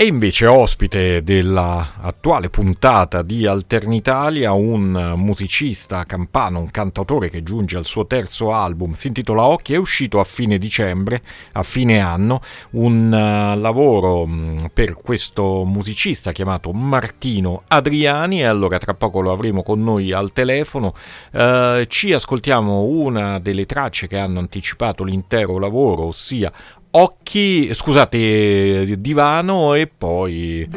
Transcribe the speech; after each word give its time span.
E 0.00 0.06
invece 0.06 0.46
ospite 0.46 1.22
dell'attuale 1.22 2.48
puntata 2.48 3.20
di 3.20 3.46
Alternitalia 3.46 4.50
un 4.52 5.12
musicista 5.16 6.06
campano, 6.06 6.60
un 6.60 6.70
cantautore 6.70 7.28
che 7.28 7.42
giunge 7.42 7.76
al 7.76 7.84
suo 7.84 8.06
terzo 8.06 8.50
album, 8.54 8.92
si 8.92 9.08
intitola 9.08 9.42
Occhi, 9.42 9.74
è 9.74 9.76
uscito 9.76 10.18
a 10.18 10.24
fine 10.24 10.56
dicembre, 10.56 11.20
a 11.52 11.62
fine 11.62 12.00
anno, 12.00 12.40
un 12.70 13.08
uh, 13.08 13.60
lavoro 13.60 14.22
um, 14.22 14.70
per 14.72 14.94
questo 14.94 15.64
musicista 15.66 16.32
chiamato 16.32 16.72
Martino 16.72 17.64
Adriani 17.68 18.40
e 18.40 18.46
allora 18.46 18.78
tra 18.78 18.94
poco 18.94 19.20
lo 19.20 19.32
avremo 19.32 19.62
con 19.62 19.82
noi 19.82 20.12
al 20.12 20.32
telefono. 20.32 20.94
Uh, 21.32 21.84
ci 21.84 22.14
ascoltiamo 22.14 22.84
una 22.84 23.38
delle 23.38 23.66
tracce 23.66 24.06
che 24.06 24.16
hanno 24.16 24.38
anticipato 24.38 25.04
l'intero 25.04 25.58
lavoro, 25.58 26.04
ossia 26.04 26.50
Occhi, 26.92 27.72
scusate, 27.72 28.96
Divano 28.98 29.74
e 29.74 29.86
poi 29.86 30.68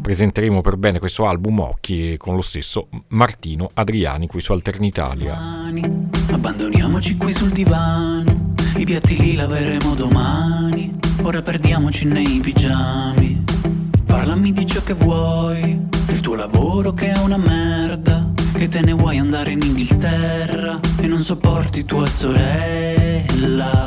presenteremo 0.00 0.62
per 0.62 0.76
bene 0.76 0.98
questo 0.98 1.26
album 1.26 1.60
Occhi 1.60 2.16
con 2.16 2.34
lo 2.34 2.40
stesso 2.40 2.88
Martino 3.08 3.70
Adriani 3.74 4.26
qui 4.26 4.40
su 4.40 4.52
Alternitalia. 4.52 5.38
Abbandoniamoci 6.30 7.18
qui 7.18 7.34
sul 7.34 7.50
divano, 7.50 8.54
i 8.76 8.84
piatti 8.84 9.20
li 9.20 9.34
laveremo 9.34 9.94
domani, 9.94 10.98
ora 11.20 11.42
perdiamoci 11.42 12.06
nei 12.06 12.40
pigiami. 12.40 13.44
Parlami 14.06 14.50
di 14.52 14.64
ciò 14.64 14.82
che 14.82 14.94
vuoi, 14.94 15.78
del 16.06 16.20
tuo 16.20 16.36
lavoro 16.36 16.94
che 16.94 17.12
è 17.12 17.18
una 17.18 17.36
merda, 17.36 18.32
che 18.54 18.66
te 18.66 18.80
ne 18.80 18.92
vuoi 18.92 19.18
andare 19.18 19.50
in 19.50 19.60
Inghilterra 19.60 20.80
e 20.98 21.06
non 21.06 21.20
sopporti 21.20 21.84
tua 21.84 22.06
sorella. 22.06 23.82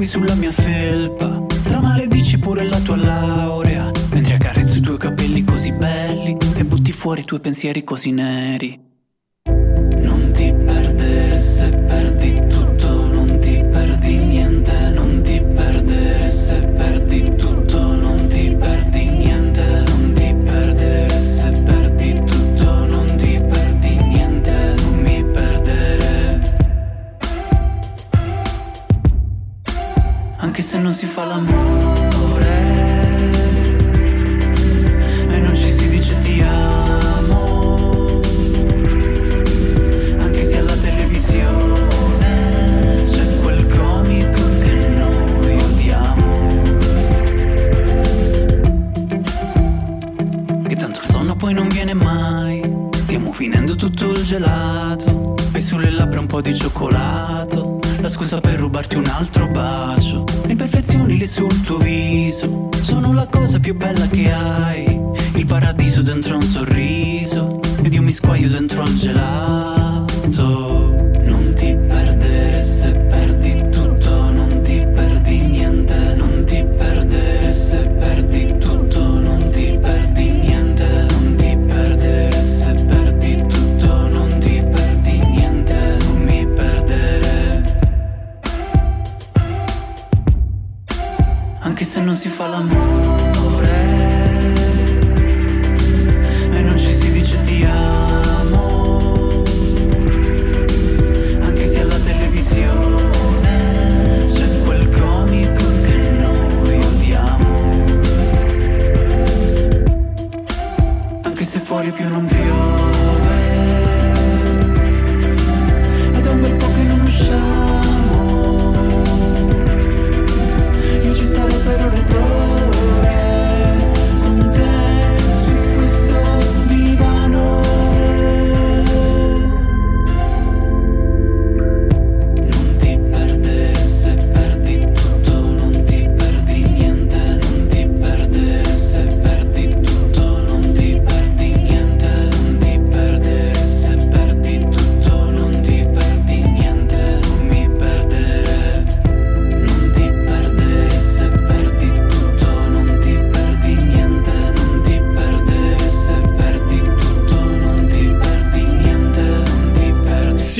Qui 0.00 0.06
sulla 0.06 0.34
mia 0.34 0.50
felpa. 0.50 1.44
Stramaledici 1.60 2.38
pure 2.38 2.64
la 2.64 2.80
tua 2.80 2.96
laurea. 2.96 3.90
Mentre 4.12 4.34
accarezzo 4.34 4.78
i 4.78 4.80
tuoi 4.80 4.96
capelli 4.96 5.44
così 5.44 5.72
belli 5.72 6.38
E 6.56 6.64
butti 6.64 6.90
fuori 6.90 7.20
i 7.20 7.24
tuoi 7.24 7.40
pensieri 7.40 7.84
così 7.84 8.10
neri 8.10 8.89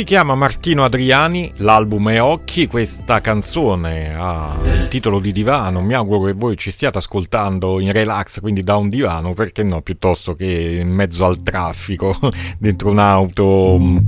chiama 0.04 0.36
Martino 0.36 0.84
Adriani, 0.84 1.52
l'album 1.56 2.10
è 2.10 2.22
Occhi, 2.22 2.68
questa 2.68 3.20
canzone 3.20 4.14
ha 4.14 4.56
il 4.62 4.86
titolo 4.86 5.18
di 5.18 5.32
divano, 5.32 5.80
mi 5.80 5.94
auguro 5.94 6.26
che 6.26 6.32
voi 6.32 6.56
ci 6.56 6.70
stiate 6.70 6.98
ascoltando 6.98 7.80
in 7.80 7.90
relax, 7.90 8.40
quindi 8.40 8.62
da 8.62 8.76
un 8.76 8.88
divano, 8.88 9.34
perché 9.34 9.64
no, 9.64 9.82
piuttosto 9.82 10.34
che 10.34 10.78
in 10.80 10.90
mezzo 10.90 11.24
al 11.24 11.42
traffico, 11.42 12.14
dentro 12.56 12.90
un'auto 12.90 13.76
mm, 13.80 13.98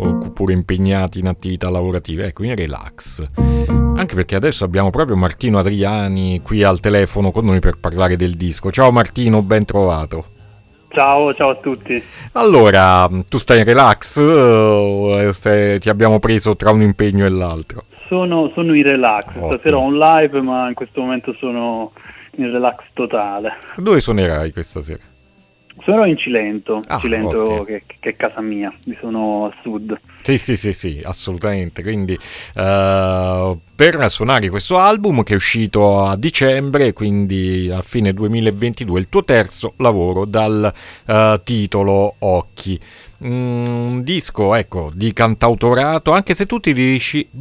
oppure 0.00 0.52
impegnati 0.52 1.20
in 1.20 1.28
attività 1.28 1.70
lavorative, 1.70 2.26
ecco, 2.26 2.42
in 2.42 2.56
relax. 2.56 3.22
Anche 3.36 4.14
perché 4.16 4.34
adesso 4.34 4.64
abbiamo 4.64 4.90
proprio 4.90 5.16
Martino 5.16 5.60
Adriani 5.60 6.40
qui 6.42 6.64
al 6.64 6.80
telefono 6.80 7.30
con 7.30 7.44
noi 7.44 7.60
per 7.60 7.78
parlare 7.78 8.16
del 8.16 8.34
disco. 8.34 8.72
Ciao 8.72 8.90
Martino, 8.90 9.42
ben 9.42 9.64
trovato. 9.64 10.39
Ciao, 10.92 11.32
ciao 11.34 11.50
a 11.50 11.54
tutti. 11.56 12.02
Allora, 12.32 13.08
tu 13.28 13.38
stai 13.38 13.58
in 13.58 13.64
relax 13.64 14.16
o 14.18 15.32
se 15.32 15.78
ti 15.78 15.88
abbiamo 15.88 16.18
preso 16.18 16.56
tra 16.56 16.70
un 16.72 16.82
impegno 16.82 17.24
e 17.24 17.28
l'altro? 17.28 17.84
Sono, 18.08 18.50
sono 18.54 18.74
in 18.74 18.82
relax, 18.82 19.28
Ottimo. 19.28 19.46
stasera 19.52 19.76
ho 19.76 19.82
un 19.82 19.96
live 19.96 20.40
ma 20.40 20.66
in 20.66 20.74
questo 20.74 21.00
momento 21.00 21.32
sono 21.38 21.92
in 22.36 22.50
relax 22.50 22.82
totale. 22.92 23.52
Dove 23.76 24.00
suonerai 24.00 24.52
questa 24.52 24.80
sera? 24.80 25.02
Sono 25.82 26.04
in 26.04 26.16
Cilento, 26.16 26.82
ah, 26.86 26.98
Cilento 26.98 27.64
che, 27.64 27.84
che, 27.98 28.10
è 28.10 28.16
casa 28.16 28.40
mia, 28.40 28.72
sono 29.00 29.46
a 29.46 29.54
sud. 29.62 29.98
Sì, 30.22 30.36
sì, 30.38 30.56
sì, 30.56 30.72
sì, 30.72 31.00
assolutamente. 31.02 31.82
Quindi 31.82 32.12
uh, 32.12 33.58
per 33.74 34.10
suonare 34.10 34.48
questo 34.48 34.78
album 34.78 35.22
che 35.22 35.32
è 35.32 35.36
uscito 35.36 36.04
a 36.04 36.16
dicembre, 36.16 36.92
quindi 36.92 37.70
a 37.72 37.82
fine 37.82 38.12
2022, 38.12 39.00
il 39.00 39.08
tuo 39.08 39.24
terzo 39.24 39.74
lavoro 39.78 40.24
dal 40.24 40.72
uh, 41.06 41.42
titolo 41.42 42.14
Occhi. 42.18 42.78
Mm, 43.24 43.66
un 43.66 44.02
disco, 44.02 44.54
ecco, 44.54 44.90
di 44.94 45.12
cantautorato, 45.12 46.12
anche 46.12 46.34
se 46.34 46.46
tu 46.46 46.58
ti 46.58 46.72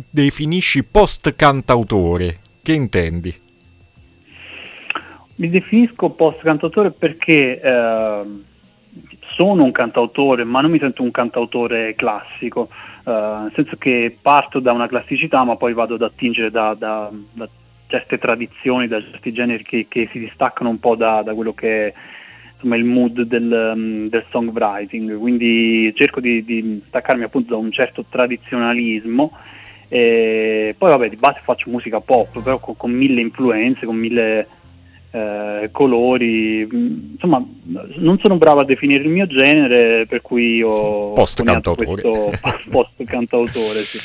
definisci 0.09 0.83
post-cantautore. 0.83 2.37
Che 2.61 2.73
intendi? 2.73 3.47
Mi 5.39 5.49
definisco 5.49 6.09
post 6.09 6.41
cantautore 6.41 6.91
perché 6.91 7.61
eh, 7.61 8.23
sono 9.37 9.63
un 9.63 9.71
cantautore, 9.71 10.43
ma 10.43 10.59
non 10.59 10.69
mi 10.69 10.79
sento 10.79 11.01
un 11.01 11.11
cantautore 11.11 11.95
classico, 11.95 12.67
uh, 13.05 13.09
nel 13.09 13.51
senso 13.55 13.77
che 13.77 14.17
parto 14.21 14.59
da 14.59 14.73
una 14.73 14.89
classicità, 14.89 15.45
ma 15.45 15.55
poi 15.55 15.71
vado 15.71 15.95
ad 15.95 16.01
attingere 16.01 16.51
da, 16.51 16.75
da, 16.77 17.09
da 17.31 17.47
certe 17.87 18.17
tradizioni, 18.17 18.89
da 18.89 18.99
certi 18.99 19.31
generi 19.31 19.63
che, 19.63 19.85
che, 19.87 20.09
si 20.11 20.19
distaccano 20.19 20.69
un 20.69 20.79
po' 20.79 20.95
da, 20.95 21.21
da 21.21 21.33
quello 21.33 21.53
che 21.53 21.87
è 21.87 21.93
insomma, 22.55 22.75
il 22.75 22.83
mood 22.83 23.21
del, 23.21 23.71
um, 23.75 24.09
del, 24.09 24.25
songwriting. 24.31 25.17
Quindi 25.17 25.93
cerco 25.95 26.19
di, 26.19 26.43
di 26.43 26.83
staccarmi 26.87 27.23
appunto 27.23 27.51
da 27.51 27.57
un 27.57 27.71
certo 27.71 28.03
tradizionalismo. 28.09 29.31
E 29.87 30.75
poi 30.77 30.89
vabbè 30.91 31.07
di 31.07 31.15
base 31.15 31.39
faccio 31.43 31.69
musica 31.69 32.01
pop, 32.01 32.43
però 32.43 32.59
con, 32.59 32.75
con 32.75 32.91
mille 32.91 33.21
influenze, 33.21 33.85
con 33.85 33.95
mille 33.95 34.45
eh, 35.11 35.69
colori, 35.71 36.67
insomma 37.13 37.43
non 37.97 38.19
sono 38.21 38.37
bravo 38.37 38.59
a 38.59 38.65
definire 38.65 39.03
il 39.03 39.09
mio 39.09 39.25
genere 39.25 40.05
per 40.05 40.21
cui 40.21 40.57
io 40.57 41.13
post 41.13 41.43
cantautore 41.43 42.29
post 42.69 43.03
cantautore 43.05 43.79
sì. 43.79 43.97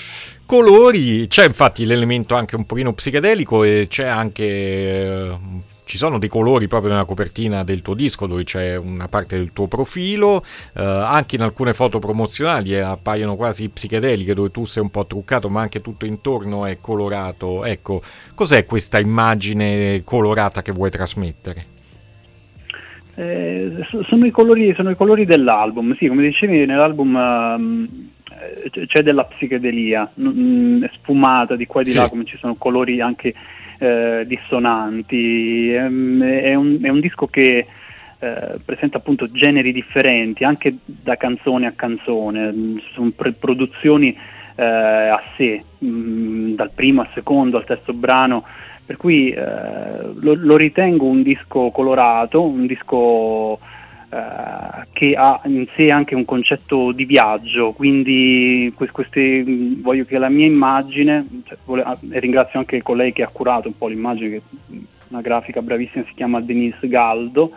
colori 0.47 1.27
c'è 1.27 1.47
infatti 1.47 1.85
l'elemento 1.85 2.35
anche 2.35 2.57
un 2.57 2.65
pochino 2.65 2.95
psichedelico 2.95 3.65
e 3.65 3.87
c'è 3.89 4.07
anche 4.07 4.45
eh, 4.45 5.37
ci 5.85 5.99
sono 5.99 6.19
dei 6.19 6.29
colori 6.29 6.67
proprio 6.67 6.91
nella 6.91 7.05
copertina 7.05 7.63
del 7.63 7.83
tuo 7.83 7.95
disco 7.95 8.27
dove 8.27 8.45
c'è 8.45 8.77
una 8.77 9.09
parte 9.09 9.37
del 9.37 9.53
tuo 9.53 9.69
profilo, 9.69 10.43
eh, 10.75 10.83
anche 10.83 11.37
in 11.37 11.43
alcune 11.43 11.75
foto 11.75 11.99
promozionali 11.99 12.75
appaiono 12.79 13.37
quasi 13.37 13.69
psichedeliche 13.69 14.35
dove 14.35 14.51
tu 14.51 14.65
sei 14.65 14.83
un 14.83 14.91
po' 14.91 15.07
truccato 15.07 15.49
ma 15.49 15.61
anche 15.61 15.81
tutto 15.81 16.07
intorno 16.07 16.67
è 16.67 16.79
colorato. 16.81 17.65
Ecco, 17.65 18.03
cos'è 18.35 18.65
questa 18.65 18.99
immagine 18.99 20.03
colorata 20.05 20.63
che 20.63 20.73
vuoi 20.73 20.91
trasmettere? 20.91 21.73
Eh, 23.17 23.87
sono, 24.09 24.27
i 24.27 24.33
colori, 24.33 24.75
sono, 24.75 24.91
i 24.91 24.97
colori, 24.97 25.25
dell'album, 25.25 25.95
sì, 25.97 26.09
come 26.09 26.23
dicevi 26.23 26.67
nell'album 26.67 27.15
um, 27.15 28.09
c'è 28.87 29.03
della 29.03 29.25
psichedelia, 29.25 30.11
mh, 30.15 30.87
sfumata 30.95 31.57
di 31.57 31.67
qua 31.67 31.81
e 31.81 31.85
di 31.85 31.91
sì. 31.91 31.99
là, 31.99 32.09
come 32.09 32.25
ci 32.25 32.37
sono 32.39 32.55
colori 32.57 33.01
anche 33.01 33.35
eh, 33.79 34.25
dissonanti. 34.27 35.71
È, 35.73 35.83
ehm, 35.83 36.23
è, 36.23 36.55
un, 36.55 36.79
è, 36.83 36.89
un, 36.89 37.01
disco 37.01 37.27
che 37.27 37.67
eh, 38.19 38.55
presenta 38.65 38.99
appunto 38.99 39.31
generi 39.31 39.73
differenti, 39.73 40.45
anche 40.45 40.77
da 40.85 41.17
canzone 41.17 41.67
a 41.67 41.73
canzone, 41.73 42.81
sono 42.93 43.11
pre- 43.15 43.33
produzioni 43.33 44.17
eh, 44.57 44.65
a 44.65 45.21
sé, 45.37 45.63
mh, 45.79 45.87
mm, 45.87 46.55
dal 46.55 46.71
primo 46.71 47.01
al 47.01 47.09
secondo 47.15 47.57
al 47.57 47.65
terzo 47.65 47.93
brano, 47.93 48.45
per 48.85 48.97
cui 48.97 49.31
eh, 49.31 49.43
lo, 50.21 50.35
lo, 50.35 50.57
ritengo 50.57 51.07
un 51.07 51.23
disco 51.23 51.71
colorato, 51.71 52.43
un 52.43 52.67
disco 52.67 53.59
che 54.93 55.15
ha 55.17 55.41
in 55.45 55.67
sé 55.75 55.87
anche 55.87 56.15
un 56.15 56.25
concetto 56.25 56.93
di 56.93 57.05
viaggio, 57.05 57.73
quindi 57.73 58.73
queste, 58.77 59.45
voglio 59.81 60.05
che 60.05 60.19
la 60.19 60.29
mia 60.29 60.47
immagine, 60.47 61.27
cioè, 61.45 61.83
ah, 61.83 61.99
e 62.11 62.21
ringrazio 62.21 62.59
anche 62.59 62.83
colei 62.83 63.13
che 63.13 63.23
ha 63.23 63.29
curato 63.29 63.69
un 63.69 63.77
po' 63.77 63.89
l'immagine, 63.89 64.31
che 64.31 64.43
una 65.09 65.21
grafica 65.21 65.63
bravissima 65.63 66.05
si 66.07 66.15
chiama 66.15 66.41
Denise 66.41 66.87
Galdo, 66.87 67.53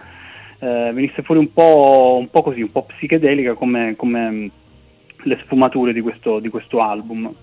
eh, 0.60 0.92
venisse 0.94 1.22
fuori 1.22 1.42
un 1.42 1.54
po', 1.54 2.18
un 2.20 2.30
po', 2.30 2.42
così, 2.42 2.62
un 2.62 2.72
po' 2.72 2.84
psichedelica 2.84 3.54
come, 3.54 3.96
come 3.96 4.50
le 5.16 5.40
sfumature 5.44 5.94
di 5.94 6.02
questo, 6.02 6.40
di 6.40 6.50
questo 6.50 6.82
album. 6.82 7.34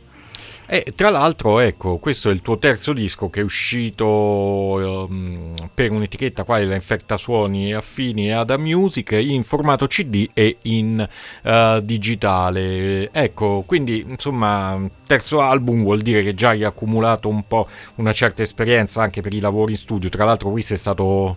E 0.66 0.92
tra 0.94 1.10
l'altro, 1.10 1.58
ecco, 1.60 1.98
questo 1.98 2.30
è 2.30 2.32
il 2.32 2.40
tuo 2.40 2.58
terzo 2.58 2.94
disco 2.94 3.28
che 3.28 3.40
è 3.40 3.42
uscito 3.42 4.06
um, 4.06 5.52
per 5.72 5.90
un'etichetta 5.90 6.44
quale 6.44 6.64
la 6.64 6.74
Infecta 6.74 7.18
Suoni 7.18 7.74
Affini 7.74 8.32
ad 8.32 8.50
A 8.50 8.56
Music 8.56 9.12
in 9.12 9.42
formato 9.44 9.86
CD 9.86 10.28
e 10.32 10.56
in 10.62 11.06
uh, 11.42 11.80
digitale. 11.80 13.10
Ecco, 13.12 13.62
quindi 13.66 14.06
insomma, 14.08 14.80
terzo 15.06 15.42
album 15.42 15.82
vuol 15.82 16.00
dire 16.00 16.22
che 16.22 16.32
già 16.32 16.50
hai 16.50 16.64
accumulato 16.64 17.28
un 17.28 17.46
po' 17.46 17.68
una 17.96 18.12
certa 18.12 18.42
esperienza 18.42 19.02
anche 19.02 19.20
per 19.20 19.34
i 19.34 19.40
lavori 19.40 19.72
in 19.72 19.78
studio. 19.78 20.08
Tra 20.08 20.24
l'altro, 20.24 20.50
qui 20.50 20.62
sei 20.62 20.78
stato 20.78 21.36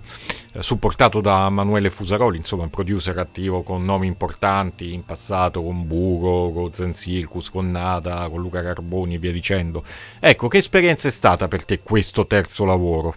eh, 0.53 0.63
supportato 0.63 1.19
da 1.19 1.49
Manuele 1.49 1.89
Fusaroli, 1.89 2.37
insomma, 2.37 2.63
un 2.63 2.69
producer 2.69 3.17
attivo 3.17 3.61
con 3.61 3.83
nomi 3.83 4.07
importanti 4.07 4.93
in 4.93 5.03
passato, 5.03 5.61
con 5.61 5.85
Bugo, 5.85 6.51
con 6.53 6.71
Zenzircus, 6.71 7.49
con 7.49 7.69
Nada, 7.69 8.27
con 8.29 8.41
Luca 8.41 8.63
Carboni 8.63 9.16
e 9.17 9.19
via 9.19 9.31
dicendo. 9.31 9.83
Ecco, 10.19 10.47
che 10.47 10.57
esperienza 10.57 11.07
è 11.07 11.11
stata 11.11 11.47
per 11.47 11.65
te 11.65 11.81
questo 11.81 12.25
terzo 12.25 12.65
lavoro? 12.65 13.13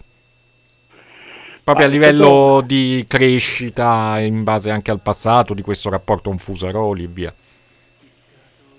Proprio 1.63 1.85
a 1.85 1.89
livello 1.89 2.63
di 2.65 3.05
crescita 3.07 4.19
in 4.19 4.43
base 4.43 4.71
anche 4.71 4.91
al 4.91 4.99
passato, 4.99 5.53
di 5.53 5.61
questo 5.61 5.89
rapporto 5.89 6.29
con 6.29 6.37
Fusaroli 6.37 7.03
e 7.03 7.07
via. 7.07 7.33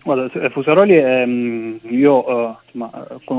Guarda, 0.05 0.51
Fusaroli, 0.51 0.97
ehm, 0.97 1.79
io 1.91 2.27
eh, 2.27 2.55
insomma, 2.73 2.91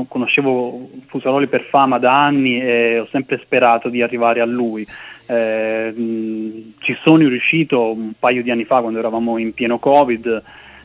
conoscevo 0.08 0.88
Fusaroli 1.08 1.46
per 1.46 1.66
fama 1.70 1.98
da 1.98 2.12
anni 2.14 2.58
e 2.58 3.00
ho 3.00 3.08
sempre 3.10 3.38
sperato 3.44 3.90
di 3.90 4.00
arrivare 4.00 4.40
a 4.40 4.46
lui. 4.46 4.86
Eh, 5.26 6.72
ci 6.78 6.96
sono 7.04 7.28
riuscito 7.28 7.92
un 7.92 8.12
paio 8.18 8.42
di 8.42 8.50
anni 8.50 8.64
fa 8.64 8.80
quando 8.80 8.98
eravamo 8.98 9.36
in 9.36 9.52
pieno 9.52 9.78
Covid, 9.78 10.42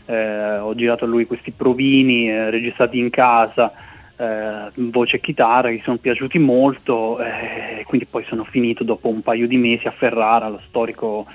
eh, 0.09 0.57
ho 0.57 0.73
girato 0.73 1.05
a 1.05 1.07
lui 1.07 1.27
questi 1.27 1.51
provini 1.51 2.29
eh, 2.29 2.49
registrati 2.49 2.97
in 2.97 3.11
casa, 3.11 3.71
eh, 4.17 4.71
voce 4.73 5.17
e 5.17 5.19
chitarra, 5.19 5.69
che 5.69 5.81
sono 5.83 5.97
piaciuti 5.97 6.39
molto, 6.39 7.19
eh, 7.19 7.83
quindi 7.85 8.07
poi 8.09 8.23
sono 8.27 8.43
finito 8.43 8.83
dopo 8.83 9.07
un 9.07 9.21
paio 9.21 9.47
di 9.47 9.57
mesi 9.57 9.87
a 9.87 9.91
Ferrara, 9.91 10.45
allo 10.45 10.61
storico 10.67 11.27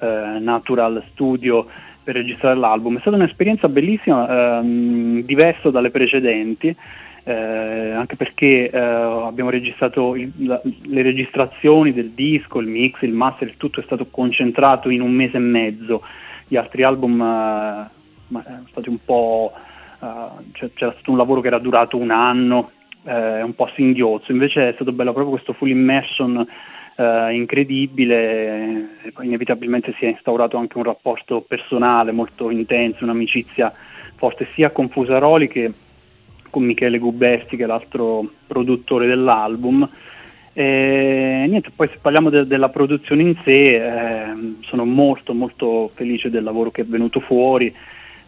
eh, 0.00 0.38
Natural 0.40 1.02
Studio, 1.10 1.66
per 2.04 2.16
registrare 2.16 2.58
l'album. 2.58 2.98
È 2.98 3.00
stata 3.00 3.16
un'esperienza 3.16 3.68
bellissima, 3.68 4.58
ehm, 4.58 5.22
diversa 5.22 5.70
dalle 5.70 5.90
precedenti. 5.90 6.74
Eh, 7.24 7.90
anche 7.90 8.16
perché 8.16 8.70
eh, 8.70 8.78
abbiamo 8.78 9.50
registrato 9.50 10.14
il, 10.14 10.32
la, 10.38 10.58
le 10.64 11.02
registrazioni 11.02 11.92
del 11.92 12.12
disco, 12.12 12.58
il 12.58 12.66
mix, 12.66 13.02
il 13.02 13.12
master, 13.12 13.48
il 13.48 13.58
tutto 13.58 13.80
è 13.80 13.82
stato 13.82 14.06
concentrato 14.10 14.88
in 14.88 15.02
un 15.02 15.12
mese 15.12 15.36
e 15.36 15.40
mezzo. 15.40 16.02
Gli 16.46 16.56
altri 16.56 16.84
album 16.84 17.20
eh, 17.20 17.96
ma 18.28 18.44
è 18.44 18.68
stato 18.70 18.90
un 18.90 18.98
po', 19.04 19.52
uh, 19.98 20.50
c'era 20.52 20.92
stato 20.92 21.10
un 21.10 21.16
lavoro 21.16 21.40
che 21.40 21.48
era 21.48 21.58
durato 21.58 21.96
un 21.96 22.10
anno, 22.10 22.70
eh, 23.04 23.42
un 23.42 23.54
po' 23.54 23.70
singhiozzo, 23.74 24.32
invece 24.32 24.68
è 24.68 24.72
stato 24.74 24.92
bello 24.92 25.12
proprio 25.12 25.32
questo 25.32 25.52
full 25.52 25.68
immersion 25.68 26.46
eh, 26.96 27.32
incredibile, 27.32 28.88
inevitabilmente 29.22 29.94
si 29.98 30.04
è 30.04 30.08
instaurato 30.08 30.56
anche 30.56 30.76
un 30.78 30.84
rapporto 30.84 31.40
personale 31.40 32.12
molto 32.12 32.50
intenso, 32.50 33.04
un'amicizia 33.04 33.72
forte 34.16 34.48
sia 34.54 34.70
con 34.70 34.88
Fusaroli 34.88 35.48
che 35.48 35.72
con 36.50 36.64
Michele 36.64 36.98
Guberti 36.98 37.56
che 37.56 37.64
è 37.64 37.66
l'altro 37.66 38.28
produttore 38.46 39.06
dell'album. 39.06 39.88
E 40.52 41.44
niente, 41.46 41.70
poi 41.74 41.88
se 41.88 41.98
parliamo 42.00 42.30
de- 42.30 42.46
della 42.46 42.68
produzione 42.68 43.22
in 43.22 43.36
sé, 43.44 43.52
eh, 43.52 44.56
sono 44.62 44.84
molto 44.84 45.34
molto 45.34 45.92
felice 45.94 46.30
del 46.30 46.42
lavoro 46.42 46.72
che 46.72 46.82
è 46.82 46.84
venuto 46.84 47.20
fuori 47.20 47.72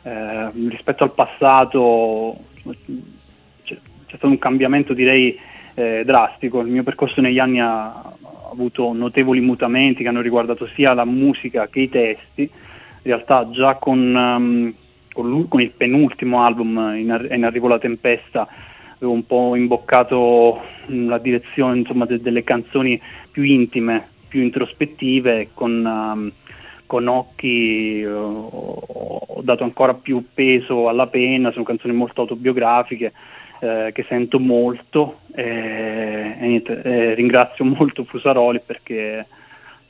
eh, 0.02 0.50
rispetto 0.68 1.04
al 1.04 1.12
passato 1.12 2.36
c'è, 2.62 3.76
c'è, 4.06 4.16
stato 4.16 4.26
un 4.26 4.38
cambiamento 4.38 4.94
direi 4.94 5.38
eh, 5.74 6.02
drastico, 6.04 6.60
il 6.60 6.68
mio 6.68 6.82
percorso 6.82 7.20
negli 7.20 7.38
anni 7.38 7.60
ha, 7.60 8.12
avuto 8.50 8.92
notevoli 8.92 9.40
mutamenti 9.40 10.02
che 10.02 10.08
hanno 10.08 10.20
riguardato 10.20 10.66
sia 10.74 10.92
la 10.92 11.04
musica 11.04 11.68
che 11.68 11.80
i 11.80 11.88
testi, 11.88 12.42
in 12.42 12.50
realtà 13.02 13.48
già 13.50 13.74
con, 13.76 14.14
um, 14.14 14.74
con, 15.12 15.48
con 15.48 15.60
il 15.60 15.70
penultimo 15.70 16.42
album 16.42 16.94
in, 16.96 17.12
Ar- 17.12 17.32
in, 17.32 17.44
Arrivo 17.44 17.68
la 17.68 17.78
Tempesta 17.78 18.48
avevo 18.96 19.12
un 19.12 19.24
po' 19.24 19.54
imboccato 19.54 20.60
la 20.86 21.18
direzione 21.18 21.78
insomma, 21.78 22.06
de- 22.06 22.20
delle 22.20 22.42
canzoni 22.42 23.00
più 23.30 23.42
intime, 23.44 24.04
più 24.28 24.42
introspettive, 24.42 25.50
con... 25.54 25.84
Um, 25.84 26.32
con 26.90 27.06
occhi 27.06 28.00
eh, 28.00 28.10
ho 28.10 29.40
dato 29.42 29.62
ancora 29.62 29.94
più 29.94 30.26
peso 30.34 30.88
alla 30.88 31.06
penna, 31.06 31.52
sono 31.52 31.62
canzoni 31.62 31.94
molto 31.94 32.22
autobiografiche 32.22 33.12
eh, 33.60 33.92
che 33.94 34.04
sento 34.08 34.40
molto 34.40 35.20
e, 35.32 36.36
e 36.36 36.46
niente, 36.48 36.82
eh, 36.82 37.14
ringrazio 37.14 37.64
molto 37.64 38.02
Fusaroli 38.02 38.60
perché 38.66 39.18
è 39.18 39.24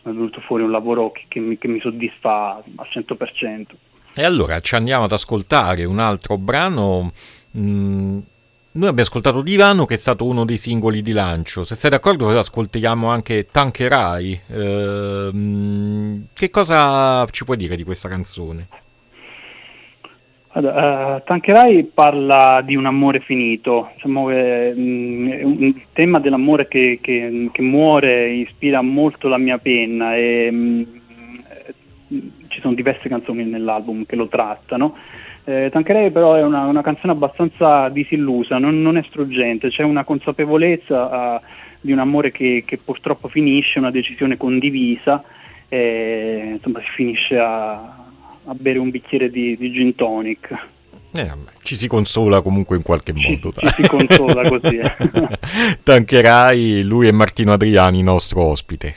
venuto 0.02 0.42
fuori 0.42 0.62
un 0.62 0.70
lavoro 0.70 1.10
che, 1.10 1.24
che, 1.26 1.40
mi, 1.40 1.56
che 1.56 1.68
mi 1.68 1.80
soddisfa 1.80 2.62
al 2.76 2.88
100%. 2.92 3.64
E 4.14 4.22
allora 4.22 4.60
ci 4.60 4.74
andiamo 4.74 5.04
ad 5.04 5.12
ascoltare 5.12 5.84
un 5.84 6.00
altro 6.00 6.36
brano. 6.36 7.12
Mh, 7.52 7.60
mm, 7.60 8.18
noi 8.72 8.88
abbiamo 8.88 9.00
ascoltato 9.00 9.42
Divano 9.42 9.84
che 9.84 9.94
è 9.94 9.98
stato 9.98 10.24
uno 10.24 10.44
dei 10.44 10.56
singoli 10.56 11.02
di 11.02 11.12
lancio. 11.12 11.64
Se 11.64 11.74
sei 11.74 11.90
d'accordo 11.90 12.28
ascoltiamo 12.38 13.08
anche 13.08 13.46
Tankerai. 13.50 14.40
Ehm, 14.48 16.26
che 16.32 16.50
cosa 16.50 17.26
ci 17.30 17.44
puoi 17.44 17.56
dire 17.56 17.74
di 17.74 17.82
questa 17.82 18.08
canzone? 18.08 18.68
Allora, 20.52 21.16
uh, 21.16 21.22
Tankerai 21.24 21.90
parla 21.94 22.60
di 22.64 22.74
un 22.74 22.86
amore 22.86 23.20
finito, 23.20 23.90
diciamo 23.94 24.26
che, 24.26 24.72
mh, 24.74 25.62
il 25.62 25.82
tema 25.92 26.18
dell'amore 26.18 26.66
che, 26.66 26.98
che, 27.00 27.50
che, 27.52 27.62
muore 27.62 28.30
ispira 28.32 28.82
molto 28.82 29.28
la 29.28 29.38
mia 29.38 29.58
penna 29.58 30.16
e 30.16 30.50
mh, 30.50 30.86
mm, 32.12 32.28
ci 32.48 32.60
sono 32.60 32.74
diverse 32.74 33.08
canzoni 33.08 33.44
nell'album 33.44 34.04
che 34.04 34.16
lo 34.16 34.26
trattano. 34.26 34.96
Eh, 35.50 35.68
Tancherei 35.68 36.12
però 36.12 36.34
è 36.34 36.44
una, 36.44 36.66
una, 36.66 36.80
canzone 36.80 37.12
abbastanza 37.12 37.88
disillusa, 37.88 38.58
non, 38.58 38.80
non, 38.80 38.96
è 38.96 39.02
struggente, 39.02 39.68
c'è 39.68 39.82
una 39.82 40.04
consapevolezza 40.04 41.06
uh, 41.06 41.40
di 41.80 41.90
un 41.90 41.98
amore 41.98 42.30
che, 42.30 42.62
che, 42.64 42.76
purtroppo 42.78 43.26
finisce, 43.26 43.80
una 43.80 43.90
decisione 43.90 44.36
condivisa, 44.36 45.24
e, 45.68 46.50
insomma 46.52 46.78
si 46.80 46.90
finisce 46.94 47.36
a, 47.36 47.72
a 48.44 48.54
bere 48.54 48.78
un 48.78 48.90
bicchiere 48.90 49.28
di, 49.28 49.56
di 49.56 49.72
gin 49.72 49.96
tonic. 49.96 50.56
Eh, 51.12 51.28
ci 51.62 51.74
si 51.74 51.88
consola 51.88 52.42
comunque 52.42 52.76
in 52.76 52.84
qualche 52.84 53.12
modo. 53.12 53.50
Ci, 53.50 53.66
ci 53.66 53.82
si 53.82 53.88
consola 53.88 54.48
così. 54.48 54.76
Eh. 54.76 54.92
Tancherai, 55.82 56.84
lui 56.84 57.08
e 57.08 57.12
Martino 57.12 57.52
Adriani, 57.52 58.04
nostro 58.04 58.44
ospite. 58.44 58.94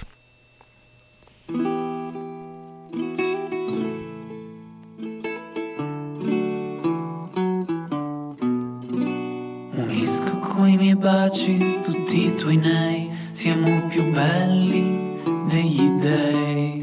Coi 10.55 10.77
miei 10.77 10.95
baci 10.95 11.79
tutti 11.81 12.27
i 12.27 12.36
tuoi 12.36 12.57
nei, 12.57 13.10
siamo 13.31 13.88
più 13.88 14.03
belli 14.12 15.19
degli 15.48 15.89
dei. 15.93 16.81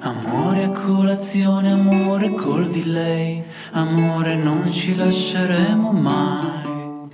Amore 0.00 0.64
a 0.64 0.70
colazione, 0.70 1.70
amore 1.70 2.34
col 2.34 2.68
delay. 2.68 3.44
Amore 3.72 4.34
non 4.34 4.68
ci 4.70 4.96
lasceremo 4.96 5.92
mai, 5.92 7.08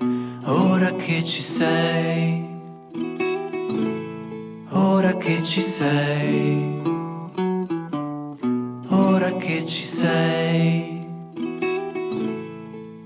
ora 0.45 0.93
che 0.93 1.23
ci 1.23 1.43
sei, 1.43 2.45
ora 4.71 5.15
che 5.17 5.43
ci 5.43 5.61
sei, 5.61 6.83
ora 8.89 9.31
che 9.33 9.65
ci 9.65 9.83
sei, 9.83 11.07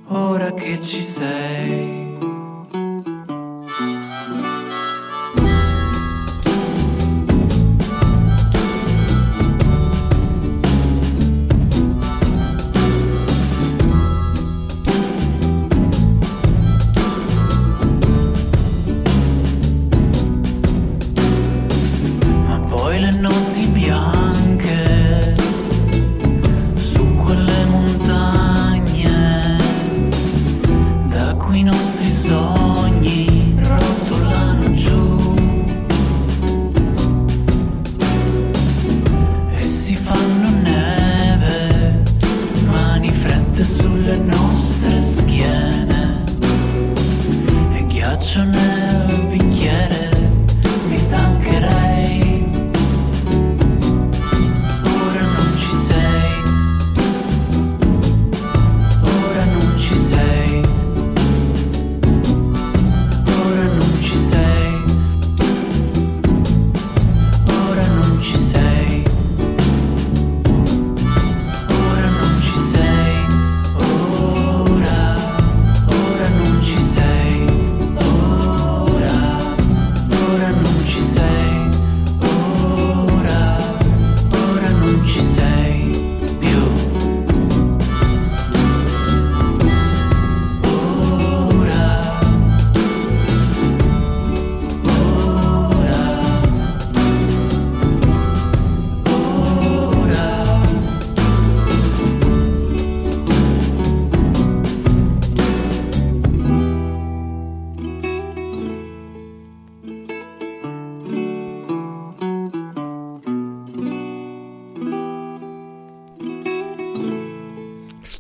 ora 0.07 0.52
che 0.52 0.81
ci 0.81 1.00
sei. 1.00 1.51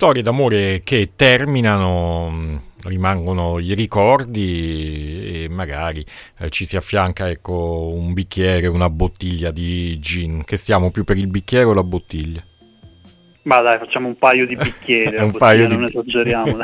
Storie 0.02 0.22
d'amore 0.22 0.80
che 0.82 1.12
terminano, 1.14 2.28
mm, 2.28 2.56
rimangono 2.86 3.60
i 3.60 3.72
ricordi 3.72 5.44
e 5.44 5.48
magari 5.48 6.04
eh, 6.38 6.50
ci 6.50 6.66
si 6.66 6.76
affianca 6.76 7.30
ecco, 7.30 7.92
un 7.94 8.12
bicchiere, 8.12 8.66
una 8.66 8.90
bottiglia 8.90 9.52
di 9.52 9.96
gin. 10.00 10.42
Che 10.44 10.56
stiamo 10.56 10.90
più 10.90 11.04
per 11.04 11.18
il 11.18 11.28
bicchiere 11.28 11.66
o 11.66 11.72
la 11.72 11.84
bottiglia? 11.84 12.44
Ma 13.44 13.60
dai, 13.60 13.78
facciamo 13.78 14.06
un 14.06 14.16
paio 14.16 14.46
di 14.46 14.54
bicchieri, 14.54 15.16
un 15.20 15.32
paio 15.32 15.66
di... 15.66 15.74
non 15.74 15.84
esageriamo. 15.84 16.58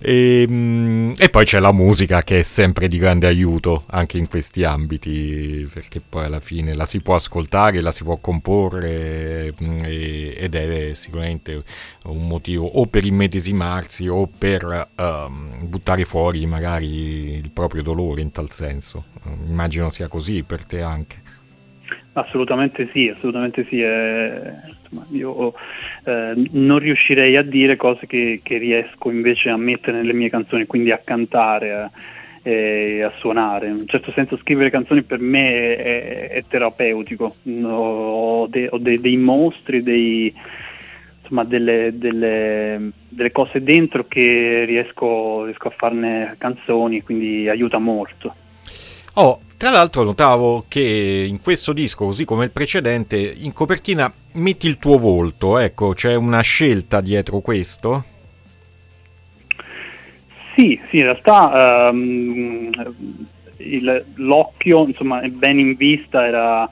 e, 0.00 0.42
ehm, 0.42 1.14
e, 1.16 1.28
poi 1.28 1.44
c'è 1.44 1.60
la 1.60 1.72
musica 1.72 2.22
che 2.22 2.40
è 2.40 2.42
sempre 2.42 2.88
di 2.88 2.98
grande 2.98 3.28
aiuto 3.28 3.84
anche 3.90 4.18
in 4.18 4.28
questi 4.28 4.64
ambiti, 4.64 5.68
perché 5.72 6.00
poi 6.06 6.24
alla 6.24 6.40
fine 6.40 6.74
la 6.74 6.84
si 6.84 7.00
può 7.00 7.14
ascoltare, 7.14 7.80
la 7.80 7.92
si 7.92 8.02
può 8.02 8.16
comporre 8.16 9.54
mm, 9.62 9.84
e, 9.84 10.34
ed 10.36 10.54
è 10.56 10.94
sicuramente 10.94 11.62
un 12.04 12.26
motivo 12.26 12.66
o 12.66 12.86
per 12.86 13.04
immedesimarsi 13.04 14.08
o 14.08 14.26
per 14.26 14.88
um, 14.96 15.58
buttare 15.68 16.04
fuori 16.04 16.44
magari 16.46 17.34
il 17.36 17.50
proprio 17.50 17.84
dolore 17.84 18.20
in 18.20 18.32
tal 18.32 18.50
senso. 18.50 19.04
Immagino 19.46 19.90
sia 19.92 20.08
così 20.08 20.42
per 20.42 20.64
te 20.64 20.82
anche. 20.82 21.29
Assolutamente 22.12 22.88
sì, 22.92 23.08
assolutamente 23.08 23.64
sì. 23.68 23.80
Eh, 23.80 24.52
insomma, 24.82 25.06
io 25.10 25.54
eh, 26.04 26.34
non 26.50 26.78
riuscirei 26.78 27.36
a 27.36 27.42
dire 27.42 27.76
cose 27.76 28.06
che, 28.06 28.40
che, 28.42 28.58
riesco 28.58 29.10
invece 29.10 29.50
a 29.50 29.56
mettere 29.56 29.98
nelle 29.98 30.12
mie 30.12 30.28
canzoni, 30.28 30.66
quindi 30.66 30.90
a 30.90 31.00
cantare 31.02 31.90
eh, 32.42 32.96
e 32.96 33.02
a 33.02 33.12
suonare. 33.18 33.68
In 33.68 33.74
un 33.74 33.86
certo 33.86 34.12
senso 34.12 34.36
scrivere 34.38 34.70
canzoni 34.70 35.02
per 35.02 35.20
me 35.20 35.76
è, 35.76 36.28
è 36.30 36.44
terapeutico. 36.48 37.36
Ho, 37.62 38.46
de, 38.48 38.68
ho 38.70 38.78
de, 38.78 39.00
dei 39.00 39.16
mostri, 39.16 39.82
dei, 39.82 40.34
insomma, 41.20 41.44
delle, 41.44 41.92
delle, 41.94 42.90
delle, 43.08 43.32
cose 43.32 43.62
dentro 43.62 44.06
che 44.06 44.64
riesco, 44.64 45.44
riesco 45.44 45.68
a 45.68 45.74
farne 45.76 46.34
canzoni, 46.38 47.02
quindi 47.02 47.48
aiuta 47.48 47.78
molto. 47.78 48.34
Oh, 49.14 49.40
tra 49.60 49.68
l'altro 49.68 50.04
notavo 50.04 50.64
che 50.68 51.26
in 51.28 51.42
questo 51.42 51.74
disco, 51.74 52.06
così 52.06 52.24
come 52.24 52.44
il 52.44 52.50
precedente, 52.50 53.18
in 53.18 53.52
copertina 53.52 54.10
metti 54.32 54.66
il 54.66 54.78
tuo 54.78 54.96
volto, 54.96 55.58
ecco, 55.58 55.92
c'è 55.92 56.14
una 56.14 56.40
scelta 56.40 57.02
dietro 57.02 57.40
questo? 57.40 58.04
Sì, 60.56 60.80
sì, 60.88 60.96
in 60.96 61.02
realtà 61.02 61.90
um, 61.90 62.70
il, 63.58 64.04
l'occhio, 64.14 64.86
insomma, 64.86 65.20
ben 65.28 65.58
in 65.58 65.74
vista 65.76 66.26
era... 66.26 66.70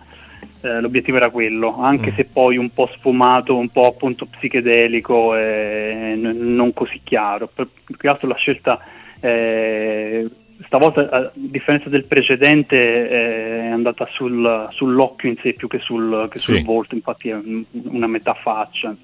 Eh, 0.60 0.80
l'obiettivo 0.80 1.18
era 1.18 1.30
quello, 1.30 1.78
anche 1.78 2.10
mm. 2.10 2.14
se 2.14 2.24
poi 2.24 2.56
un 2.56 2.70
po' 2.70 2.90
sfumato, 2.96 3.54
un 3.54 3.68
po' 3.68 3.86
appunto 3.86 4.26
psichedelico 4.26 5.36
e 5.36 6.14
n- 6.16 6.54
non 6.54 6.72
così 6.72 7.02
chiaro. 7.04 7.48
Per, 7.54 7.68
più 7.84 7.96
che 7.96 8.08
altro 8.08 8.28
la 8.28 8.34
scelta 8.34 8.80
eh, 9.20 10.28
stavolta 10.64 11.08
a 11.08 11.30
differenza 11.34 11.88
del 11.88 12.04
precedente 12.04 13.08
è 13.08 13.66
andata 13.68 14.06
sul, 14.12 14.68
sull'occhio 14.70 15.28
in 15.28 15.36
sé 15.42 15.52
più 15.52 15.68
che 15.68 15.78
sul, 15.78 16.28
che 16.30 16.38
sul 16.38 16.56
sì. 16.56 16.62
volto, 16.62 16.94
infatti 16.94 17.28
è 17.28 17.38
una 17.84 18.06
metà 18.06 18.34
faccia. 18.34 18.94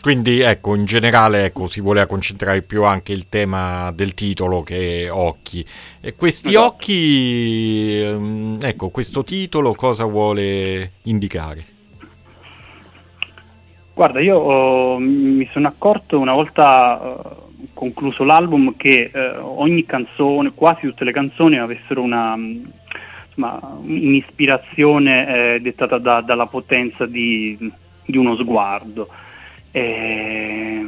Quindi 0.00 0.40
ecco, 0.40 0.74
in 0.74 0.86
generale 0.86 1.44
ecco, 1.44 1.66
si 1.66 1.80
voleva 1.80 2.06
concentrare 2.06 2.62
più 2.62 2.84
anche 2.84 3.12
il 3.12 3.28
tema 3.28 3.92
del 3.92 4.14
titolo 4.14 4.62
che 4.62 5.08
occhi. 5.10 5.64
E 6.00 6.14
questi 6.14 6.48
esatto. 6.48 6.66
occhi, 6.66 8.00
ehm, 8.02 8.58
ecco, 8.62 8.88
questo 8.88 9.22
titolo 9.24 9.74
cosa 9.74 10.06
vuole 10.06 10.92
indicare? 11.02 11.64
Guarda, 13.92 14.20
io 14.20 14.38
oh, 14.38 14.98
mi 14.98 15.46
sono 15.52 15.68
accorto 15.68 16.18
una 16.18 16.32
volta 16.32 16.98
uh, 16.98 17.49
concluso 17.80 18.24
l'album 18.24 18.76
che 18.76 19.10
uh, 19.12 19.18
ogni 19.42 19.86
canzone, 19.86 20.52
quasi 20.54 20.82
tutte 20.82 21.04
le 21.04 21.12
canzoni 21.12 21.58
avessero 21.58 22.02
una, 22.02 22.36
insomma, 22.36 23.78
un'ispirazione 23.80 25.54
eh, 25.54 25.60
dettata 25.60 25.96
da, 25.96 26.20
dalla 26.20 26.46
potenza 26.46 27.06
di, 27.06 27.56
di 28.04 28.16
uno 28.18 28.36
sguardo 28.36 29.08
eh, 29.72 30.84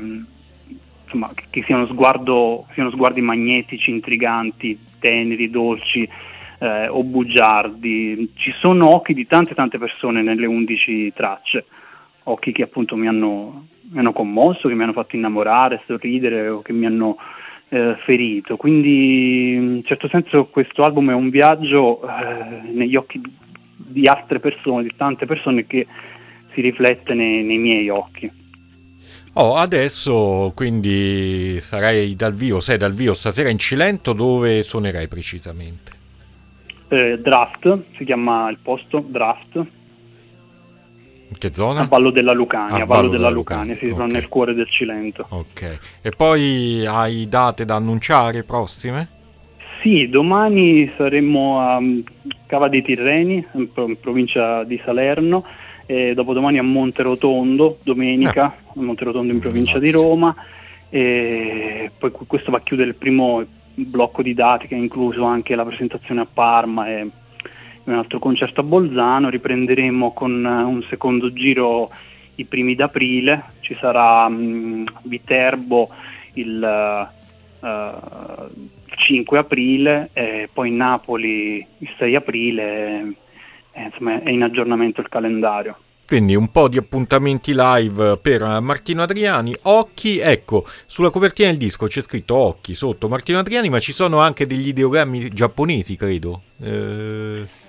insomma, 1.05 1.31
che 1.51 1.63
siano, 1.63 1.87
sguardo, 1.87 2.67
siano, 2.73 2.91
sguardi 2.91 3.21
magnetici, 3.21 3.91
intriganti, 3.91 4.79
teneri, 4.99 5.51
dolci 5.51 6.09
eh, 6.59 6.89
o 6.89 7.03
bugiardi. 7.03 8.33
Ci 8.35 8.53
sono 8.59 8.95
occhi 8.95 9.15
di 9.15 9.27
tante 9.27 9.55
tante 9.55 9.79
persone 9.79 10.23
nelle 10.23 10.47
11 10.47 11.13
tracce, 11.15 11.65
occhi 12.25 12.53
che 12.53 12.63
appunto 12.63 12.97
mi 12.97 13.07
hanno, 13.07 13.67
mi 13.93 13.99
hanno 13.99 14.13
commosso, 14.13 14.69
che 14.69 14.75
mi 14.75 14.83
hanno 14.83 14.93
fatto 14.93 15.17
innamorare, 15.17 15.83
sorridere 15.87 16.49
o 16.49 16.63
che 16.63 16.73
mi 16.73 16.87
hanno 16.87 17.17
eh, 17.69 17.97
ferito. 18.05 18.57
Quindi 18.57 19.53
in 19.53 19.69
un 19.69 19.83
certo 19.85 20.09
senso 20.09 20.47
questo 20.47 20.83
album 20.83 21.11
è 21.11 21.15
un 21.15 21.31
viaggio 21.31 22.01
eh, 22.03 22.69
negli 22.71 22.97
occhi 22.97 23.21
di 23.77 24.07
altre 24.07 24.41
persone, 24.41 24.83
di 24.83 24.93
tante 24.97 25.27
persone 25.27 25.67
che 25.67 25.87
si 26.55 26.61
riflette 26.61 27.15
nei, 27.15 27.43
nei 27.43 27.59
miei 27.59 27.89
occhi. 27.89 28.31
Oh, 29.35 29.57
adesso 29.57 30.53
quindi 30.55 31.59
sarai 31.61 32.15
dal 32.17 32.35
vivo, 32.35 32.61
sei 32.61 32.77
dal 32.77 32.93
vivo 32.93 33.15
stasera 33.15 33.49
in 33.49 33.59
Cilento, 33.59 34.13
dove 34.13 34.63
suonerai 34.63 35.09
precisamente? 35.09 35.93
Eh, 36.89 37.19
draft, 37.19 37.85
si 37.97 38.05
chiama 38.05 38.51
il 38.51 38.59
posto, 38.63 39.03
Draft. 39.07 39.65
Che 41.39 41.55
zona? 41.55 41.81
A 41.81 41.87
Vallo 41.87 42.11
della 42.11 42.33
Lucania, 42.33 42.83
a 42.83 42.87
Vallo, 42.87 43.09
della, 43.09 43.29
della 43.29 43.31
Lucania, 43.31 43.77
si 43.77 43.87
okay. 43.87 44.11
nel 44.11 44.29
cuore 44.29 44.55
del 44.55 44.69
Cilento. 44.71 45.27
Ok, 45.29 45.79
e 46.03 46.11
poi 46.11 46.87
hai 46.87 47.29
date 47.29 47.65
da 47.65 47.75
annunciare 47.75 48.43
prossime? 48.45 49.09
Sì, 49.81 50.09
domani 50.09 50.93
saremo 50.97 51.61
a 51.61 51.81
Cava 52.47 52.69
dei 52.69 52.83
Tirreni, 52.83 53.45
in 53.55 53.73
provincia 54.01 54.63
di 54.63 54.81
Salerno, 54.85 55.45
e 55.87 56.15
dopodomani 56.15 56.59
a 56.59 56.63
Monterotondo, 56.63 57.79
domenica, 57.83 58.45
ah. 58.45 58.55
a 58.77 58.83
Monterotondo 58.83 59.33
in 59.33 59.41
provincia 59.41 59.79
Grazie. 59.79 59.91
di 59.91 59.97
Roma, 59.97 60.35
e 60.89 61.91
poi 61.99 62.11
questo 62.11 62.51
va 62.51 62.59
a 62.59 62.63
chiudere 62.63 62.91
il 62.91 62.95
primo 62.95 63.45
blocco 63.75 64.23
di 64.23 64.35
dati 64.35 64.69
che 64.69 64.75
ha 64.75 64.79
incluso 64.79 65.25
anche 65.25 65.55
la 65.55 65.65
presentazione 65.65 66.21
a 66.21 66.27
Parma 66.33 66.89
e 66.89 67.09
un 67.85 67.95
altro 67.95 68.19
concerto 68.19 68.61
a 68.61 68.65
Bolzano, 68.65 69.29
riprenderemo 69.29 70.13
con 70.13 70.45
un 70.45 70.83
secondo 70.89 71.33
giro 71.33 71.91
i 72.37 72.45
primi 72.45 72.75
d'aprile, 72.75 73.43
ci 73.61 73.77
sarà 73.79 74.25
um, 74.27 74.85
Viterbo 75.03 75.89
il 76.35 77.09
uh, 77.61 77.67
5 78.97 79.39
aprile 79.39 80.11
e 80.13 80.49
poi 80.53 80.71
Napoli 80.71 81.67
il 81.79 81.91
6 81.99 82.15
aprile 82.15 83.15
eh, 83.73 83.83
insomma, 83.83 84.23
è 84.23 84.31
in 84.31 84.43
aggiornamento 84.43 85.01
il 85.01 85.09
calendario. 85.09 85.77
Quindi 86.07 86.35
un 86.35 86.51
po' 86.51 86.69
di 86.69 86.77
appuntamenti 86.77 87.53
live 87.55 88.19
per 88.19 88.43
Martino 88.61 89.03
Adriani. 89.03 89.57
Occhi, 89.63 90.19
ecco, 90.19 90.67
sulla 90.85 91.09
copertina 91.09 91.49
del 91.49 91.57
disco 91.57 91.87
c'è 91.87 92.03
scritto 92.03 92.35
Occhi 92.35 92.75
sotto 92.75 93.09
Martino 93.09 93.39
Adriani, 93.39 93.71
ma 93.71 93.79
ci 93.79 93.93
sono 93.93 94.21
anche 94.21 94.47
degli 94.47 94.69
ideogrammi 94.69 95.31
giapponesi, 95.31 95.97
credo. 95.97 96.43
Eh... 96.61 97.62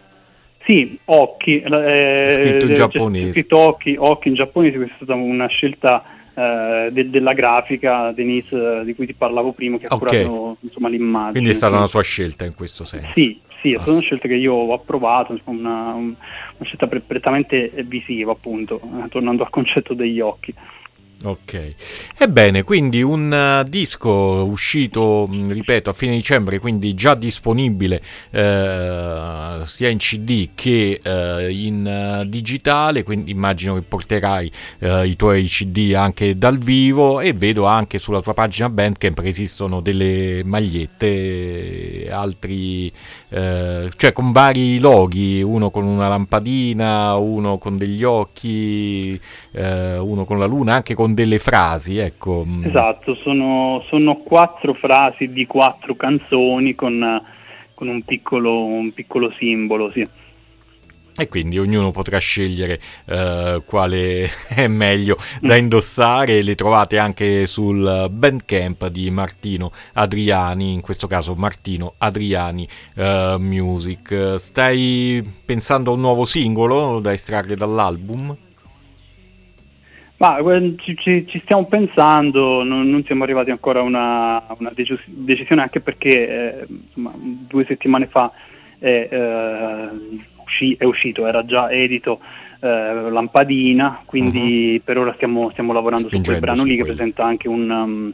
Sì, 0.66 0.98
Occhi. 1.06 1.60
Eh, 1.60 2.28
scritto 2.32 2.66
in 2.66 2.74
giapponese. 2.74 3.32
Scritto 3.34 3.58
occhi, 3.58 3.96
occhi 3.98 4.28
in 4.30 4.36
giapponese, 4.36 4.78
questa 4.78 4.94
è 4.94 5.04
stata 5.04 5.16
una 5.16 5.48
scelta 5.48 6.04
eh, 6.36 6.90
de- 6.92 7.10
della 7.10 7.34
grafica 7.34 8.12
Denise 8.12 8.84
di 8.86 8.96
cui 8.96 9.06
ti 9.06 9.14
parlavo 9.14 9.52
prima 9.52 9.78
che 9.78 9.88
ha 9.88 9.96
okay. 9.96 10.24
curato 10.24 10.58
insomma, 10.62 10.90
l'immagine. 10.90 11.32
Quindi 11.32 11.50
è 11.52 11.54
stata 11.54 11.78
una 11.78 11.86
sua 11.86 12.02
scelta 12.02 12.46
in 12.46 12.56
questo 12.56 12.86
senso. 12.86 13.12
Sì, 13.14 13.40
sì, 13.62 13.74
è 13.74 13.76
stata 13.76 13.92
una 13.92 14.02
scelta 14.02 14.28
che 14.28 14.36
io 14.36 14.54
ho 14.54 14.74
approvato, 14.74 15.38
una, 15.46 15.94
una 15.94 16.16
scelta 16.62 16.88
prettamente 16.88 17.72
visiva 17.86 18.32
appunto, 18.32 18.80
eh, 18.82 19.10
tornando 19.10 19.44
al 19.44 19.50
concetto 19.50 19.94
degli 19.94 20.20
occhi. 20.20 20.54
Ok, 21.26 21.70
ebbene, 22.18 22.64
quindi 22.64 23.02
un 23.02 23.32
uh, 23.32 23.70
disco 23.70 24.12
uscito, 24.12 25.26
mm, 25.32 25.52
ripeto, 25.52 25.90
a 25.90 25.94
fine 25.94 26.16
dicembre, 26.16 26.60
quindi 26.60 26.94
già 26.96 27.16
disponibile 27.16 28.02
eh, 28.30 29.62
sia 29.64 29.88
in 29.88 30.00
CD 30.00 30.50
che 30.54 31.00
eh, 31.02 31.50
in 31.50 32.20
uh, 32.26 32.28
digitale, 32.28 33.04
quindi 33.04 33.32
immagino 33.32 33.76
che 33.76 33.84
porterai 33.84 34.52
eh, 34.80 35.08
i 35.08 35.16
tuoi 35.16 35.46
CD 35.46 35.94
anche 35.96 36.36
dal 36.36 36.58
vivo 36.58 37.22
e 37.22 37.32
vedo 37.32 37.68
anche 37.68 38.00
sulla 38.00 38.20
tua 38.20 38.34
pagina 38.34 38.68
Bandcamp 38.68 39.22
che 39.22 39.28
esistono 39.30 39.80
delle 39.80 40.44
magliette, 40.44 42.10
altri, 42.12 42.92
eh, 43.30 43.90
cioè 43.96 44.12
con 44.12 44.34
vari 44.34 44.78
loghi, 44.80 45.42
uno 45.42 45.72
con 45.72 45.86
una 45.86 46.10
lampadina, 46.10 47.16
uno 47.16 47.58
con 47.58 47.78
degli 47.78 48.04
occhi, 48.04 49.18
eh, 49.52 49.98
uno 49.98 50.26
con 50.26 50.38
la 50.38 50.46
luna, 50.46 50.74
anche 50.74 50.94
con 50.94 51.12
delle 51.14 51.40
frasi, 51.40 51.98
ecco. 51.98 52.44
Mm. 52.48 52.66
Esatto, 52.66 53.16
sono, 53.16 53.84
sono 53.88 54.18
quattro 54.18 54.74
frasi 54.74 55.32
di 55.32 55.46
quattro 55.46 55.96
canzoni 55.96 56.76
con, 56.76 57.22
con 57.74 57.88
un, 57.88 58.02
piccolo, 58.04 58.66
un, 58.66 58.94
piccolo, 58.94 59.32
simbolo, 59.38 59.92
sì. 59.92 60.08
E 61.16 61.28
quindi 61.28 61.60
ognuno 61.60 61.92
potrà 61.92 62.18
scegliere 62.18 62.80
uh, 63.06 63.64
quale 63.66 64.32
è 64.50 64.66
meglio 64.68 65.16
da 65.42 65.56
indossare. 65.56 66.42
Le 66.42 66.56
trovate 66.56 66.98
anche 66.98 67.46
sul 67.46 68.08
bandcamp 68.10 68.88
di 68.88 69.12
Martino 69.12 69.72
Adriani, 69.94 70.74
in 70.74 70.82
questo 70.82 71.06
caso 71.06 71.36
Martino 71.36 71.94
Adriani 72.00 72.68
uh, 72.96 73.38
Music. 73.38 74.38
Stai 74.40 75.24
pensando 75.46 75.92
a 75.92 75.94
un 75.94 76.02
nuovo 76.02 76.26
singolo 76.26 77.00
da 77.00 77.14
estrarre 77.14 77.56
dall'album? 77.56 78.36
Ma 80.18 80.38
ci, 80.78 80.96
ci, 80.98 81.26
ci, 81.28 81.40
stiamo 81.40 81.66
pensando, 81.66 82.64
non, 82.64 82.90
non, 82.90 83.04
siamo 83.04 83.24
arrivati 83.24 83.52
ancora 83.52 83.80
a 83.80 83.84
una, 83.84 84.46
una 84.58 84.72
decisione 84.74 85.62
anche 85.62 85.82
perché 85.82 86.60
eh, 86.60 86.66
insomma, 86.68 87.14
due 87.18 87.66
settimane 87.66 88.08
fa 88.08 88.32
è, 88.78 89.08
eh, 89.10 89.90
usci, 90.44 90.76
è, 90.78 90.86
uscito, 90.86 91.26
era 91.26 91.44
già 91.46 91.70
edito 91.72 92.20
eh, 92.60 93.10
Lampadina, 93.10 94.02
quindi 94.06 94.76
uh-huh. 94.76 94.84
per 94.84 94.98
ora 94.98 95.14
stiamo, 95.16 95.50
stiamo 95.52 95.74
lavorando 95.74 96.08
Spingendo 96.08 96.40
su 96.40 96.40
quel 96.40 96.56
brano 96.56 96.70
lì 96.70 96.78
che 96.78 96.86
presenta 96.86 97.26
anche 97.26 97.48
un, 97.50 97.70
um, 97.70 98.14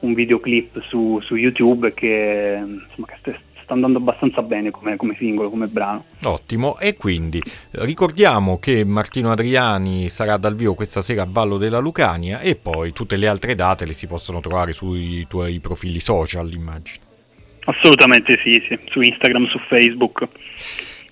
un 0.00 0.14
videoclip 0.14 0.80
su, 0.88 1.20
su 1.22 1.36
YouTube 1.36 1.92
che, 1.94 2.58
insomma, 2.58 3.06
che 3.06 3.38
sta 3.66 3.74
andando 3.74 3.98
abbastanza 3.98 4.42
bene 4.42 4.70
come, 4.70 4.96
come, 4.96 5.16
singolo, 5.18 5.50
come 5.50 5.66
brano. 5.66 6.04
Ottimo, 6.22 6.78
e 6.78 6.94
quindi 6.94 7.42
ricordiamo 7.72 8.58
che 8.58 8.84
Martino 8.84 9.32
Adriani 9.32 10.08
sarà 10.08 10.36
dal 10.36 10.54
vivo 10.54 10.74
questa 10.74 11.00
sera 11.00 11.22
a 11.22 11.26
Ballo 11.26 11.58
della 11.58 11.80
Lucania 11.80 12.38
e 12.38 12.54
poi 12.54 12.92
tutte 12.92 13.16
le 13.16 13.26
altre 13.26 13.56
date 13.56 13.84
le 13.84 13.92
si 13.92 14.06
possono 14.06 14.40
trovare 14.40 14.72
sui 14.72 15.26
tuoi 15.28 15.58
profili 15.58 15.98
social, 15.98 16.50
immagino. 16.52 17.04
Assolutamente 17.64 18.38
sì, 18.44 18.52
sì, 18.68 18.78
su 18.88 19.00
Instagram, 19.00 19.48
su 19.48 19.58
Facebook. 19.68 20.28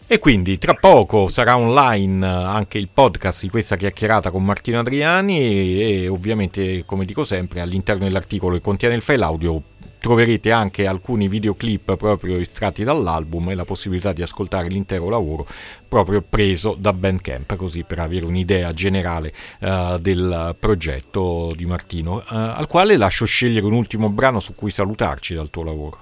E 0.07 0.19
quindi 0.21 0.57
tra 0.59 0.75
poco 0.75 1.27
sarà 1.27 1.57
online 1.57 2.25
anche 2.25 2.79
il 2.79 2.89
podcast 2.93 3.43
di 3.43 3.49
questa 3.49 3.75
chiacchierata 3.75 4.31
con 4.31 4.45
Martino 4.45 4.79
Adriani 4.79 5.39
e, 5.41 6.03
e 6.03 6.09
ovviamente, 6.09 6.85
come 6.87 7.05
dico 7.05 7.25
sempre, 7.25 7.61
all'interno 7.61 8.05
dell'articolo 8.05 8.55
che 8.55 8.61
contiene 8.61 8.95
il 8.95 9.01
file 9.01 9.25
audio 9.25 9.63
troverete 10.05 10.53
anche 10.53 10.87
alcuni 10.87 11.29
videoclip 11.29 11.97
proprio 11.97 12.37
estratti 12.37 12.85
dall'album 12.85 13.49
e 13.49 13.55
la 13.55 13.65
possibilità 13.65 14.13
di 14.13 14.21
ascoltare 14.21 14.69
l'intero 14.69 15.09
lavoro 15.09 15.47
proprio 15.89 16.21
preso 16.21 16.77
da 16.79 16.93
Bandcamp, 16.93 17.57
così 17.57 17.85
per 17.85 18.01
avere 18.01 18.27
un'idea 18.27 18.75
generale 18.75 19.33
uh, 19.61 19.97
del 19.97 20.55
progetto 20.59 21.55
di 21.57 21.65
Martino, 21.65 22.17
uh, 22.17 22.23
al 22.29 22.67
quale 22.67 22.99
lascio 22.99 23.25
scegliere 23.25 23.65
un 23.65 23.73
ultimo 23.73 24.11
brano 24.11 24.41
su 24.41 24.55
cui 24.55 24.71
salutarci 24.71 25.33
dal 25.33 25.49
tuo 25.49 25.65
lavoro. 25.65 25.99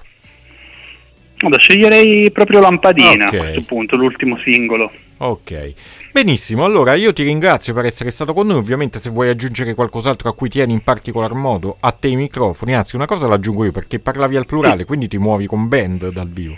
Allora, 1.43 1.59
sceglierei 1.59 2.31
proprio 2.31 2.61
Lampadina 2.61 3.27
okay. 3.27 3.39
a 3.39 3.43
questo 3.43 3.63
punto, 3.63 3.97
l'ultimo 3.97 4.39
singolo. 4.45 4.91
Ok, 5.19 5.75
benissimo. 6.13 6.65
Allora 6.65 6.95
io 6.95 7.13
ti 7.13 7.23
ringrazio 7.23 7.75
per 7.75 7.85
essere 7.85 8.11
stato 8.11 8.33
con 8.33 8.47
noi. 8.47 8.57
Ovviamente, 8.57 8.99
se 8.99 9.11
vuoi 9.11 9.29
aggiungere 9.29 9.75
qualcos'altro 9.75 10.29
a 10.29 10.35
cui 10.35 10.49
tieni 10.49 10.73
in 10.73 10.83
particolar 10.83 11.33
modo, 11.35 11.77
a 11.81 11.91
te 11.93 12.09
i 12.09 12.17
microfoni. 12.17 12.75
Anzi, 12.75 12.97
una 12.97 13.07
cosa 13.07 13.27
l'aggiungo 13.27 13.65
io 13.65 13.73
perché 13.73 13.99
parlavi 13.99 14.37
al 14.37 14.47
plurale, 14.47 14.85
quindi 14.85 15.09
ti 15.09 15.19
muovi 15.19 15.47
con 15.47 15.69
band 15.69 16.11
dal 16.11 16.29
vivo. 16.29 16.57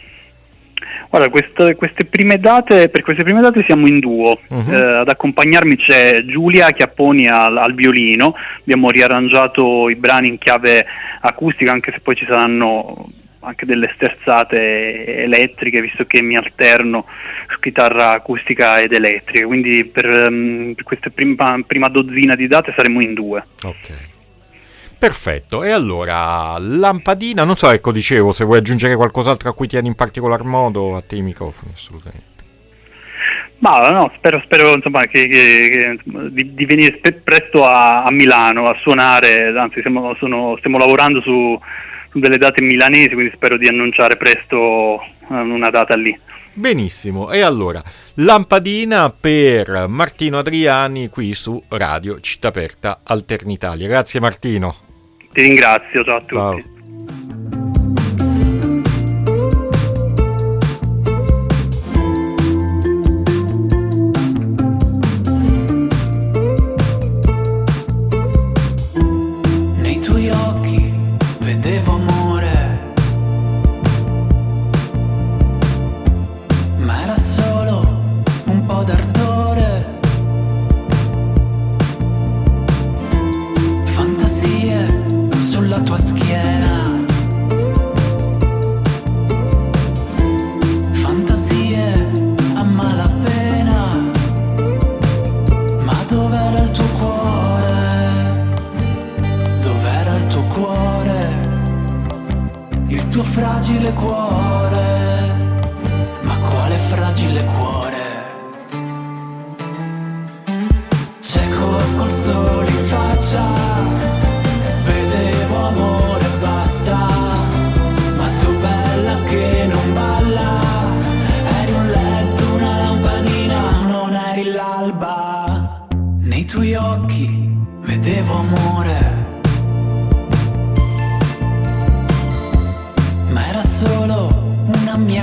Guarda, 1.08 1.30
queste, 1.30 1.76
queste 1.76 2.04
prime 2.06 2.38
date, 2.38 2.88
per 2.88 3.02
queste 3.02 3.22
prime 3.22 3.40
date 3.40 3.62
siamo 3.66 3.86
in 3.86 4.00
duo. 4.00 4.38
Uh-huh. 4.48 4.70
Eh, 4.70 4.98
ad 4.98 5.08
accompagnarmi 5.08 5.76
c'è 5.76 6.24
Giulia 6.26 6.70
Chiapponi 6.72 7.26
al, 7.26 7.56
al, 7.56 7.74
violino. 7.74 8.34
Abbiamo 8.60 8.88
riarrangiato 8.88 9.88
i 9.88 9.94
brani 9.94 10.28
in 10.28 10.38
chiave 10.38 10.84
acustica, 11.20 11.72
anche 11.72 11.92
se 11.92 12.00
poi 12.00 12.16
ci 12.16 12.26
saranno 12.26 13.08
anche 13.44 13.66
delle 13.66 13.90
sterzate 13.94 15.22
elettriche, 15.22 15.80
visto 15.80 16.04
che 16.06 16.22
mi 16.22 16.36
alterno 16.36 17.06
su 17.48 17.58
chitarra 17.60 18.12
acustica 18.12 18.80
ed 18.80 18.92
elettrica. 18.92 19.46
Quindi 19.46 19.84
per, 19.84 20.28
um, 20.30 20.72
per 20.74 20.84
questa 20.84 21.10
prima, 21.10 21.58
prima 21.66 21.88
dozzina 21.88 22.34
di 22.34 22.46
date 22.46 22.72
saremo 22.76 23.00
in 23.00 23.14
due. 23.14 23.46
Ok. 23.62 24.12
Perfetto, 24.98 25.62
e 25.62 25.70
allora 25.70 26.56
lampadina, 26.58 27.44
non 27.44 27.56
so, 27.56 27.70
ecco 27.70 27.92
dicevo, 27.92 28.32
se 28.32 28.44
vuoi 28.44 28.58
aggiungere 28.58 28.96
qualcos'altro 28.96 29.50
a 29.50 29.52
cui 29.52 29.68
tieni 29.68 29.88
in 29.88 29.94
particolar 29.94 30.44
modo, 30.44 30.96
a 30.96 31.02
te 31.02 31.16
i 31.16 31.20
microfoni, 31.20 31.72
assolutamente. 31.74 32.32
Ma 33.58 33.78
no, 33.90 34.12
spero, 34.16 34.40
spero 34.44 34.74
insomma, 34.74 35.04
che, 35.04 35.26
che, 35.26 35.68
che, 35.70 35.98
di, 36.30 36.54
di, 36.54 36.64
venire 36.66 36.98
presto 37.22 37.66
a, 37.66 38.02
a, 38.02 38.12
Milano 38.12 38.64
a 38.64 38.76
suonare, 38.80 39.52
anzi 39.56 39.80
siamo, 39.80 40.14
sono, 40.18 40.56
stiamo 40.58 40.78
lavorando 40.78 41.20
su, 41.22 41.58
delle 42.20 42.38
date 42.38 42.62
milanesi, 42.62 43.14
quindi 43.14 43.32
spero 43.34 43.56
di 43.56 43.68
annunciare 43.68 44.16
presto 44.16 45.00
eh, 45.00 45.34
una 45.34 45.70
data 45.70 45.94
lì. 45.94 46.18
Benissimo, 46.56 47.32
e 47.32 47.40
allora 47.40 47.82
lampadina 48.14 49.10
per 49.10 49.86
Martino 49.88 50.38
Adriani 50.38 51.08
qui 51.08 51.34
su 51.34 51.60
Radio 51.68 52.20
Città 52.20 52.48
Aperta 52.48 53.00
Alternitalia. 53.02 53.88
Grazie 53.88 54.20
Martino. 54.20 54.76
Ti 55.32 55.42
ringrazio, 55.42 56.04
ciao 56.04 56.16
a 56.16 56.20
tutti. 56.20 56.34
Ciao. 56.34 56.73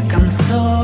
концов. 0.10 0.81